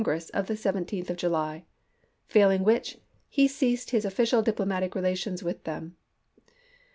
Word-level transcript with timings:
gress 0.03 0.31
of 0.31 0.47
the 0.47 0.55
17th 0.55 1.11
of 1.11 1.15
July; 1.15 1.63
failing 2.25 2.63
which, 2.63 2.97
he 3.29 3.47
ceased 3.47 3.91
his 3.91 4.03
ofi&cial 4.03 4.43
diplomatic 4.43 4.95
relations 4.95 5.43
with 5.43 5.63
them. 5.63 5.95